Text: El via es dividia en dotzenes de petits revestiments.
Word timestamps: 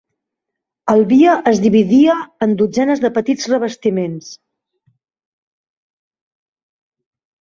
El 0.93 1.01
via 1.09 1.33
es 1.49 1.59
dividia 1.65 2.15
en 2.45 2.55
dotzenes 2.61 3.03
de 3.03 3.11
petits 3.17 3.49
revestiments. 3.51 4.31